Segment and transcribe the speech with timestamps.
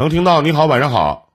[0.00, 0.40] 能听到。
[0.42, 1.30] 你好，晚上好。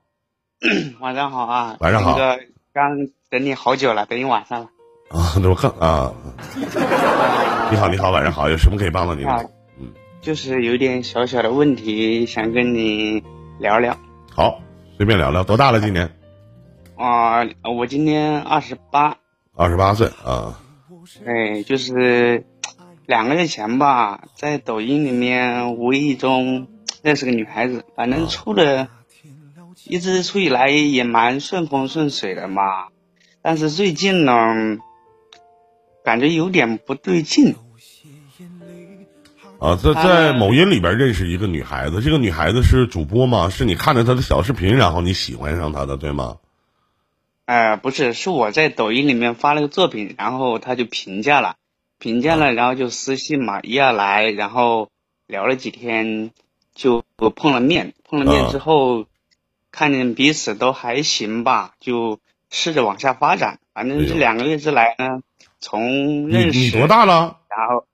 [0.98, 1.76] 晚上好啊。
[1.80, 2.16] 晚上好。
[2.16, 4.68] 那个刚等你好久了，等你晚上了。
[5.10, 6.10] 啊， 我看啊。
[7.70, 8.48] 你好，你好，晚上好。
[8.48, 9.50] 有什么可以帮到你的？
[9.78, 9.92] 嗯，
[10.22, 13.22] 就是有点小小的问题，想跟你
[13.58, 13.94] 聊聊。
[14.34, 14.58] 好，
[14.96, 15.44] 随便聊聊。
[15.44, 15.78] 多大了？
[15.78, 16.10] 今年？
[16.96, 17.44] 啊，
[17.76, 19.18] 我今年二十八。
[19.54, 20.58] 二十八岁啊。
[21.26, 22.46] 哎，就是
[23.04, 26.68] 两个月前吧，在抖音里面无意中。
[27.04, 28.88] 认识个女孩子，反正处的，
[29.84, 32.86] 一直处以来也蛮顺风顺水的嘛。
[33.42, 34.32] 但是最近呢，
[36.02, 37.56] 感觉有点不对劲。
[39.58, 43.50] 啊，在在某音里边认识一个女孩子，这个女孩子是主播吗？
[43.50, 46.38] 是你看着她的小视频，然后你喜欢上她的，对吗？
[47.44, 51.56] 呃，不是，是我在抖音里面发了个作品，然后她就评价了，
[51.98, 54.88] 评价了，然后就私信嘛，一二来，然后
[55.26, 56.30] 聊了几天。
[56.74, 57.04] 就
[57.36, 59.06] 碰了面，碰了面之后，
[59.70, 62.18] 看见彼此都还行吧，就
[62.50, 63.58] 试着往下发展。
[63.72, 65.20] 反正这两个月之来呢，
[65.60, 67.38] 从认识你多大了？
[67.48, 67.86] 然后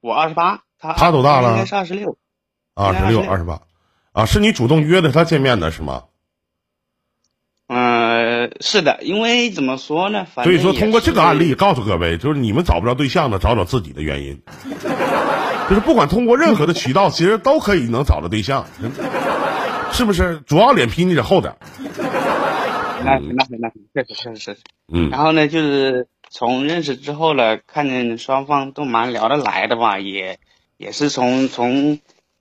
[0.00, 1.52] 我二十八，他他多大了？
[1.52, 2.16] 应该是二十六，
[2.74, 3.62] 二十六二十八，
[4.12, 6.04] 啊，是你主动约的他见面的是吗？
[7.66, 10.26] 嗯，是的，因为怎么说呢？
[10.34, 14.42] 所以说通过这个案例告诉各位，就是你们找不着对象的，找找自己的原因。
[15.68, 18.66] 就是不管通过任何的渠道，其实都可以能找到对象，
[19.92, 20.40] 是不是？
[20.46, 21.54] 主要脸皮你得厚点。
[23.06, 24.56] 那行那行那行，确实确实是。
[24.92, 25.10] 嗯。
[25.10, 30.38] 然后呢，就是从认识之后呢，看见双方都蛮聊得来的吧，也
[30.76, 31.98] 也是从从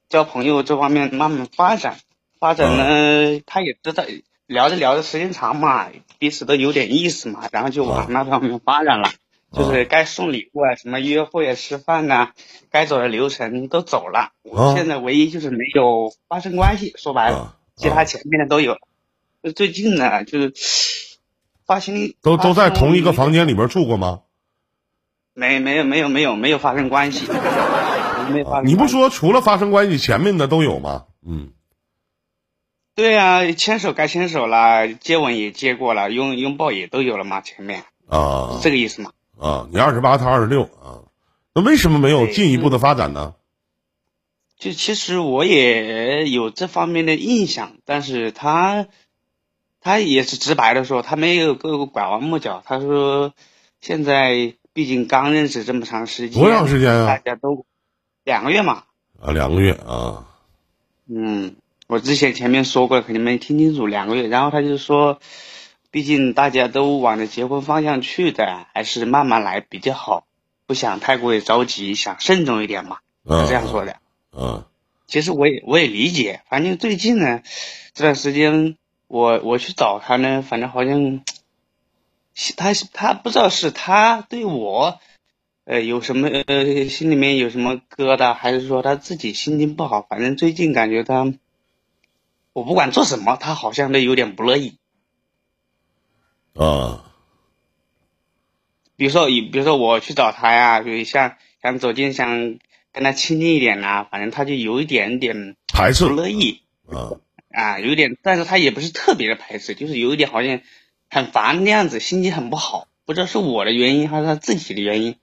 [0.09, 1.97] 交朋友这方面慢慢发展，
[2.39, 4.03] 发展呢，他也知道
[4.47, 5.87] 聊着聊着时间长嘛，
[6.19, 9.09] 彼此都有点意思嘛，然后就往那方面发展了。
[9.53, 12.31] 就是该送礼物啊，什么约会啊、吃饭呐，
[12.71, 14.31] 该走的流程都走了。
[14.41, 18.77] 我现在唯一就是没有发生关系，说白了，其他前面的都有。
[19.55, 20.53] 最近呢，就是
[21.65, 24.21] 发生都都在同一个房间里边住过吗？
[25.35, 27.27] 没没有没有没有没有发生关系，
[28.31, 28.61] 没发。
[28.61, 31.05] 你不说除了发生关系，前面的都有吗？
[31.25, 31.51] 嗯。
[32.95, 39.11] 对呀，牵手该牵手了，接吻也接过了，拥拥抱也都有了嘛，前面啊，这个意思嘛。
[39.43, 41.03] 啊，你二十八，他二十六啊，
[41.53, 43.33] 那为什么没有进一步的发展呢？
[44.57, 48.87] 就其实我也有这方面的印象，但是他，
[49.81, 52.63] 他也是直白的说，他没有给我拐弯抹角。
[52.65, 53.33] 他说，
[53.81, 57.07] 现在毕竟刚认识这么长时间，多长时间啊？
[57.07, 57.65] 大家都
[58.23, 58.83] 两个月嘛。
[59.19, 60.25] 啊，两个月啊。
[61.09, 64.29] 嗯，我之前前面说过，肯定没听清楚，两个月。
[64.29, 65.19] 然后他就说。
[65.93, 70.25] 毕竟大家都往着结婚方向去的，还是慢慢来比较好，
[70.65, 72.97] 不想太过于着急，想慎重一点嘛，
[73.29, 73.97] 是这样说的。
[74.31, 74.65] 嗯，
[75.05, 77.43] 其实我也我也理解，反正最近呢，
[77.93, 81.23] 这段时间我我去找他呢，反正好像，
[82.57, 84.99] 他他不知道是他对我，
[85.65, 91.31] 呃有什么呃心里面有什么疙瘩，还是说他自己心情不好，反正最近感觉他，
[92.51, 94.79] 我不管做什么，他好像都有点不乐意。
[96.55, 97.11] 啊，
[98.95, 102.59] 比如说，以比如说我去找他呀，就像想走近，想
[102.91, 106.61] 跟他亲近一点呐，反正他就有一点点排斥，不乐意。
[106.87, 107.17] 啊
[107.49, 110.61] 啊，有点，但是他也不是特别的排斥，就是有一点好像
[111.09, 115.15] 很烦那样子，心情很不好，不知道是我的原因还是他自己的原因。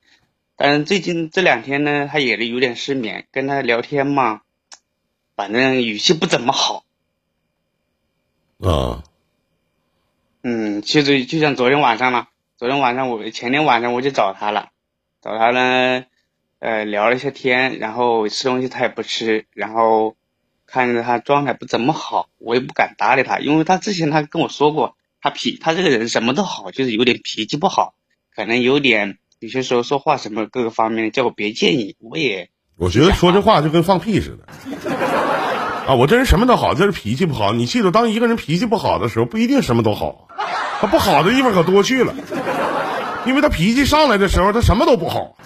[0.56, 4.42] 但是最近这两天呢，他也是有点失眠，跟他聊天嘛，
[5.36, 6.84] 反正语气不怎么好。
[8.58, 9.04] 啊。
[10.42, 14.70] 嗯，其实就像昨天晚上嘛，昨天晚上我前天晚上我就找他了，
[15.20, 16.04] 找他呢，
[16.60, 20.16] 呃，聊了一些天，然后吃东西他也不吃，然后
[20.66, 27.94] 看着他状态不怎么好，我也不敢搭理他，因为他之前他跟我说过，他脾他这个人什么都好，就是有点脾气不好，
[28.34, 34.48] 可能有点有些时候说话什么各个方面叫我别介意，我也我觉得说这话就跟放屁似的。
[35.90, 37.52] 啊，我这人什么都好，就是脾气不好。
[37.52, 40.28] 你记住，当一个人脾气不好的时候，不一定什么都好，
[40.80, 42.14] 他不好的地方可多去了。
[43.26, 45.36] 因为他脾气上来的时候，他什么都不好。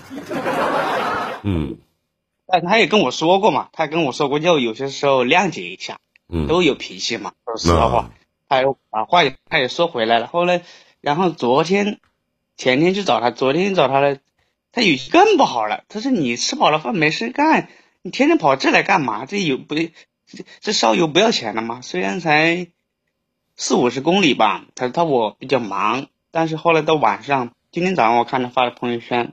[1.45, 1.79] 嗯，
[2.47, 5.97] 但他也跟我说过嘛，他跟我说过，就有些时候谅解一下。
[6.29, 8.11] 嗯，都有脾气嘛，说实话。
[8.47, 10.27] 他又把话也他也说回来了。
[10.27, 10.61] 后来，
[11.01, 12.01] 然后昨天、
[12.59, 14.19] 前天去找他，昨天找他了，
[14.73, 15.85] 他语气更不好了。
[15.89, 17.69] 他说：“你吃饱了饭没事干，
[18.03, 19.25] 你天天跑这来干嘛？
[19.25, 19.75] 这有不？”
[20.61, 21.81] 这烧油不要钱的吗？
[21.83, 22.69] 虽然才
[23.57, 29.33] 四五十公里吧，他他我比较忙，但是后来到晚上，今天早上我看他发的朋友圈，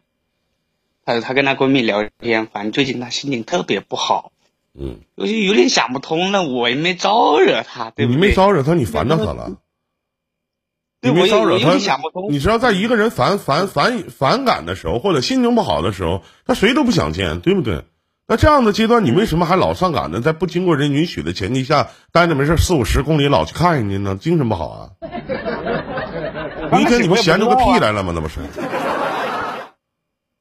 [1.06, 4.32] 他说他跟他闺蜜聊天，反正最近他心情特别不好，
[4.74, 8.16] 嗯，我就有点想不通了，我也没招惹他，对不对？
[8.16, 9.58] 你没招惹他，你烦着他了。
[11.04, 11.74] 你没招惹他，
[12.30, 17.86] 你知道，在一个人烦烦烦反感的时候，或者心情不好的时候，他谁都不想见，对不对？
[18.31, 20.22] 那这样的阶段，你为什么还老上赶着？
[20.22, 24.16] 在不经过人允许的前提下，待着没事四五十公里老去看人家呢？
[24.16, 24.89] 精神不好啊？
[26.80, 28.13] 一天你不闲出个屁来了吗？
[28.16, 28.39] 那不是？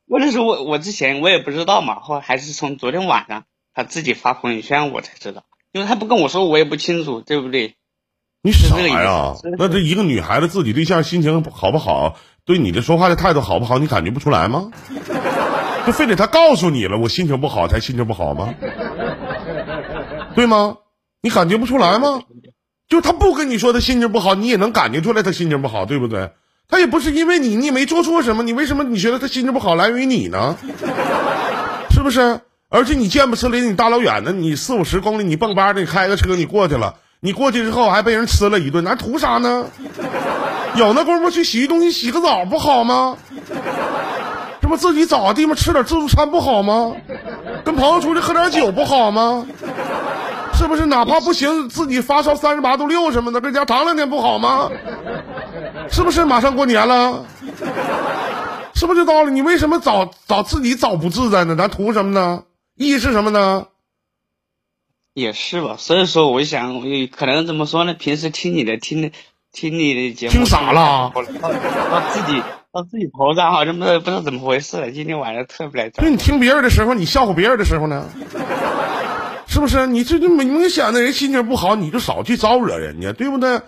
[0.07, 3.43] 我那时候我我之前我也不知道嘛，后还是从昨天晚上
[3.75, 5.43] 他自己发朋友圈我才知道，
[5.73, 7.75] 因为他不跟我说，我也不清楚，对不对？
[8.41, 9.35] 你傻呀？
[9.59, 12.15] 那这一个女孩子自己对象心情好不好，
[12.45, 14.71] 对你的说话的态度好不好，你感觉不出来吗？
[15.87, 18.55] 就非得他告诉你了，我心情不好才心情不好吗？
[20.35, 20.77] 对吗？
[21.23, 22.23] 你感觉不出来吗？
[22.89, 26.31] 就他不跟你说他心情不好，你也能感觉出来他心情不好，对不对？
[26.69, 30.57] 他也不是因为你，你也没做错什么，你为什么你觉得他心情不好来源于你呢？
[31.91, 32.41] 是不是？
[32.69, 36.95] 而且你见不吃离你大老远的，你四五十公里，你蹦吧的，你开个车你过去了。
[37.23, 39.67] 你过去之后还被人吃了一顿，那图啥呢？
[40.77, 43.19] 有那功夫去洗浴中心洗个澡不好吗？
[44.71, 46.95] 这不自己找个地方吃点自助餐不好吗？
[47.65, 49.45] 跟朋友出去喝点酒不好吗？
[50.55, 50.87] 是不是？
[50.87, 54.71] 哪怕不行，自己发烧三十八度六什么的，搁家躺两天不好吗？
[55.91, 56.25] 是不是？
[56.25, 57.27] 马上过年了，
[58.73, 59.31] 是不是就到了？
[59.31, 61.57] 你为什么找找自己找不自在呢？
[61.57, 62.45] 咱图什么呢？
[62.77, 63.67] 意义是什么呢？
[65.15, 67.93] 也是吧，所以说我想，我可能怎么说呢？
[67.95, 69.11] 平时听你的，听的，
[69.53, 71.11] 听你的节目，听傻了，
[71.43, 72.41] 到自己
[72.73, 74.93] 到自己头上好像不知道不知道怎么回事了。
[74.93, 75.91] 今天晚上特别来。
[75.91, 78.09] 就你听别人的时候，你笑话别人的时候呢？
[79.49, 79.89] 是不是？
[79.89, 83.61] 你这就明明显的人心情不好，你就少去招惹人家，对不对？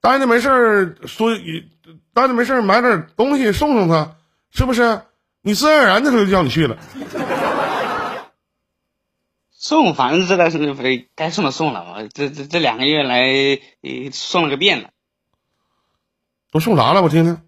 [0.00, 1.30] 待着没事儿说，
[2.12, 4.16] 待着没事儿买点东西送送他，
[4.50, 5.02] 是不是？
[5.42, 6.76] 你自然而然的他就叫你去了。
[9.52, 12.08] 送，反正这段是不得该送的送了嘛。
[12.12, 13.24] 这这这两个月来，
[14.10, 14.88] 送了个遍了。
[16.50, 17.02] 都送啥了？
[17.02, 17.38] 我听听。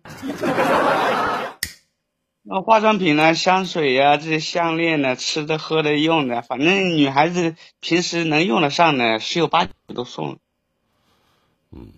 [2.43, 3.35] 那化妆品呢？
[3.35, 5.15] 香水呀，这些项链呢？
[5.15, 10.39] 吃的、喝的、用的，反正女孩子平时能用得上的，十有八九都送了。
[11.71, 11.89] 嗯。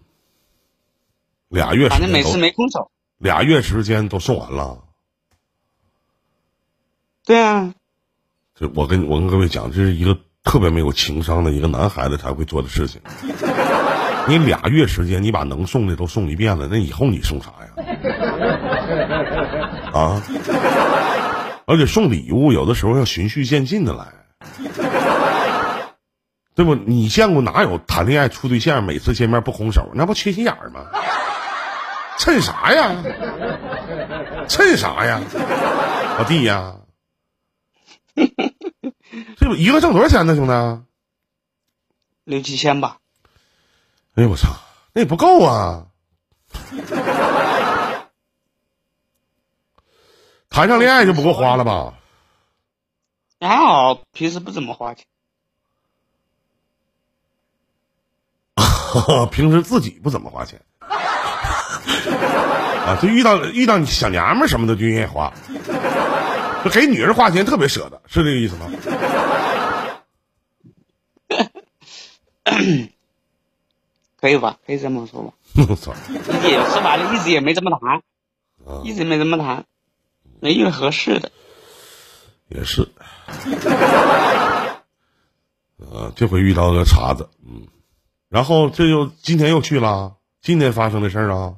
[1.48, 1.88] 俩月。
[1.88, 2.90] 反正每次没空手。
[3.18, 4.82] 俩月时间都送完了。
[7.24, 7.72] 对啊。
[8.56, 13.00] 这我跟我跟各位讲，这是一个特别没有情商的一个男孩子才会做的事情。
[14.28, 17.68] 你俩月时间，你把能送的都送一遍了，那以后你送啥呀？
[19.92, 20.22] 啊！
[21.66, 24.12] 而且送礼物有的时候要循序渐进的来，
[26.54, 26.74] 对不？
[26.74, 29.90] 你见过哪有谈恋爱处对象每次见面不空手？
[29.94, 30.86] 那不缺心眼儿吗？
[32.18, 33.02] 趁啥呀？
[34.48, 35.20] 趁啥呀？
[36.18, 36.76] 老弟呀！
[39.36, 40.84] 这不一个挣多少钱呢，兄弟？
[42.24, 42.98] 六七千吧。
[44.14, 44.48] 哎呦我操，
[44.92, 45.86] 那也不够啊！
[50.52, 51.94] 谈上恋爱就不够花了吧？
[53.40, 55.06] 还好，平时不怎么花钱。
[59.32, 60.60] 平时自己不怎么花钱。
[62.86, 65.32] 啊，就遇到遇到你小娘们什么的就愿意花。
[66.62, 68.70] 就给女人花钱特别舍得，是这个意思吗？
[74.20, 74.58] 可以吧？
[74.66, 75.32] 可以这么说吧。
[75.68, 75.92] 我操！
[76.44, 78.02] 也说白了，一直也没怎么谈，
[78.84, 79.64] 一直没怎么谈，
[80.42, 81.30] 没遇合适的。
[82.48, 82.88] 也是。
[85.78, 87.68] 呃，这回遇到个茬子，嗯，
[88.28, 91.54] 然后这又今天又去了，今天发生的事儿啊。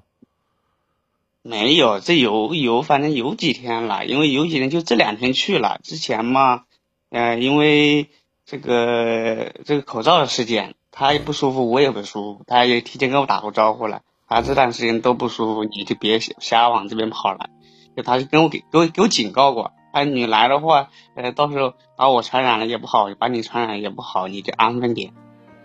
[1.41, 5.81] 没有，这有有，反正有几天了，因为有几天就这两天去了。
[5.83, 6.65] 之前嘛，
[7.09, 8.11] 呃，因为
[8.45, 14.03] 这个这个口罩的事件，他也不舒服，我也不舒服，他也提前跟我打过招呼了。
[14.27, 17.51] 他这段时间都不舒服，你就别瞎往这边跑了。
[17.97, 25.13] 就他就跟我给给我给我警告过，哎，你来的话，呃，到时候把我传染了也不好，把你传染也不好，你就安分点。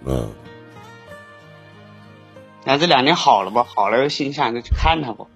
[0.06, 0.32] 嗯。
[2.66, 3.64] 然后这两天好了吧？
[3.64, 5.28] 好了，心想着去看他不。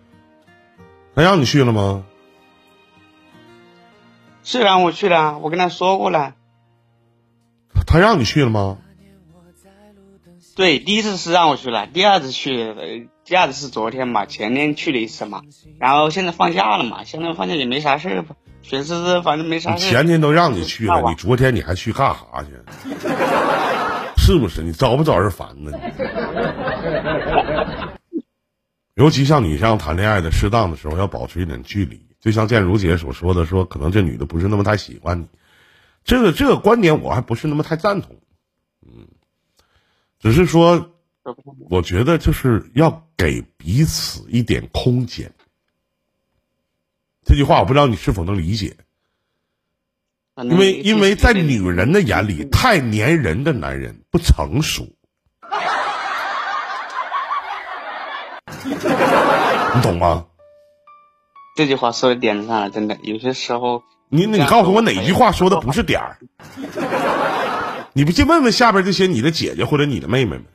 [1.15, 2.03] 他让你去了吗？
[4.43, 6.35] 是让我去了，我跟他说过了。
[7.87, 8.77] 他让你去了吗？
[10.55, 15.41] 对，第一次是让我去了，第二次去，第二次是昨天嘛，前天去了一次嘛，
[15.79, 22.49] 然后现在放假了嘛，现在放假也没啥事儿吧，确实反正没啥事前天都让你去了，你昨天你还去干啥去？
[24.17, 24.61] 是不是？
[24.61, 25.71] 你招不招人烦呢？
[28.95, 32.05] 尤其像你这样谈恋爱的，适当的时候要保持一点距离。
[32.21, 35.25] 就像建茹姐所说的，说可能这女的不是那么太喜欢你，
[36.05, 38.15] 这个这个观点我还不是那么太赞同，
[38.85, 39.07] 嗯，
[40.23, 40.89] 只是说，
[41.69, 45.29] 我觉得就是要给彼此一点空间。
[47.25, 48.77] 这句话我不知道你是否能理解，
[50.37, 54.87] 因为因为在女人的眼里，太粘人的男人不成熟，
[59.75, 60.25] 你懂吗？
[61.57, 63.83] 这句话说的点子上了，真的，有些时候。
[64.07, 66.17] 你你告诉我哪句话说的不是点儿？
[67.93, 70.45] 你不去问问下边这些你的姐姐或者你的妹妹们？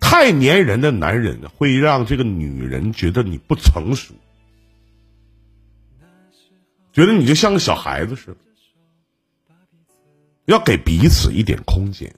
[0.00, 4.14] 太粘人的男人会让这个女人觉得你不成熟，
[6.92, 8.36] 觉得你就像个小孩子似的。
[10.44, 12.14] 要给彼此一点空间。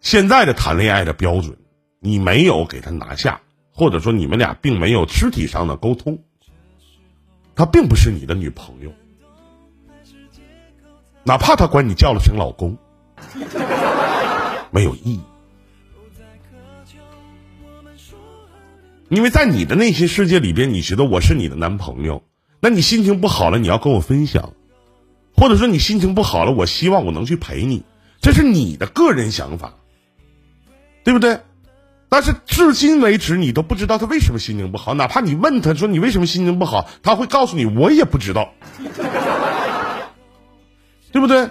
[0.00, 1.56] 现在的谈恋爱的标准，
[1.98, 3.40] 你没有给他拿下，
[3.72, 6.22] 或者说你们俩并没有肢体上的沟通。
[7.54, 8.92] 她并不是你的女朋友，
[11.24, 12.76] 哪怕他管你叫了声老公，
[14.70, 15.20] 没有意义。
[19.08, 22.22] 因为在你的内心世界里边，你觉得我是你的男朋友，
[22.60, 24.52] 那你心情不好了，你要跟我分享，
[25.36, 27.82] 或者说你心情不好了，我希望我能去陪你，
[28.20, 29.74] 这是你的个人想法，
[31.02, 31.40] 对不对？
[32.08, 34.94] 但是至今为止，你都不知道他为什么心情不好。
[34.94, 38.52] 哪怕你问他说你为什么心情不好，他会告诉你我也不知道，
[41.12, 41.50] 对不对？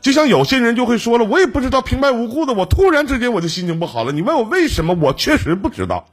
[0.00, 4.12] 就像有些人就会说了，我也不知道平白无故的，我突然之间我就心情不好了。
[4.12, 6.06] 你问我为什么，我确实不知道。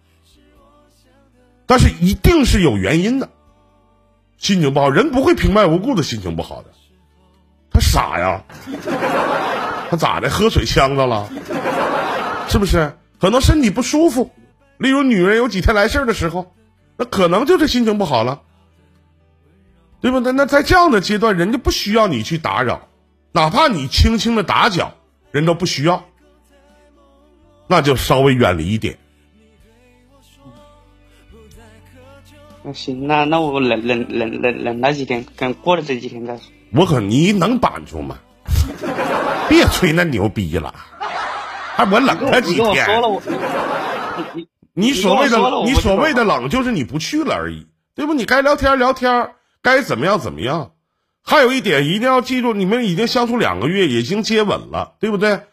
[1.65, 3.30] 但是一定是有原因的，
[4.38, 6.70] 心情不好，人不会平白无故的心情不好的，
[7.72, 8.44] 他傻呀，
[9.89, 10.30] 他咋的？
[10.30, 11.30] 喝水呛着了，
[12.48, 12.94] 是不是？
[13.20, 14.32] 可能身体不舒服，
[14.77, 16.53] 例如女人有几天来事儿的时候，
[16.98, 18.41] 那可能就是心情不好了，
[20.01, 20.20] 对不？
[20.20, 22.88] 那那在这样的阶段，人家不需要你去打扰，
[23.31, 24.93] 哪怕你轻轻的打搅，
[25.31, 26.03] 人都不需要，
[27.67, 28.98] 那就稍微远离一点。
[32.63, 36.46] 那行，那那我忍忍忍忍忍那几天，等过了这几天再说。
[36.74, 38.17] 我可你能板住吗？
[39.50, 40.74] 别吹那牛逼了。
[41.75, 42.88] 还我冷他几天？
[44.34, 48.13] 你你所谓的你所谓的冷，就是你不去了而已，对不？
[48.13, 49.31] 你该聊天聊天，
[49.62, 50.74] 该怎么样怎么样。
[51.24, 55.44] 还有一点一定要记住，你们已经相处两个月，已经接吻了，对不对？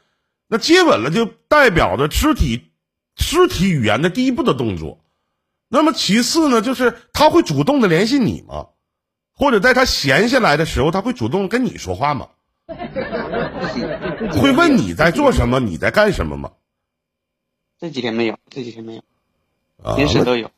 [0.49, 2.71] 那接吻了就代表着肢体
[3.15, 5.05] 肢体语言的第一步的动作。
[5.69, 8.69] 那么其次呢，就是他会主动的联系你吗？
[9.35, 12.29] 或者在他闲下来的时候，他会主动跟你说话吗？
[14.33, 16.53] 会问你在做什么，你在干什么吗？
[17.79, 19.03] 这几天没有，这几天没有，
[19.97, 20.51] 平时都有，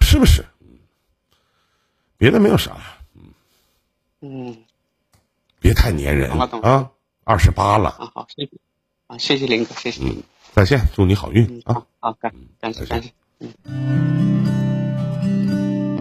[0.00, 0.44] 是不是？
[2.18, 2.76] 别的没有啥，
[4.20, 4.64] 嗯，
[5.60, 6.30] 别太粘人。
[6.32, 6.90] 啊！
[7.24, 7.90] 二十八了。
[7.90, 8.50] 啊，好，谢谢。
[9.06, 10.22] 啊，谢谢林哥，谢谢，嗯，
[10.52, 11.86] 再见，祝你好运啊！
[12.00, 14.57] 好，感感谢感谢，嗯。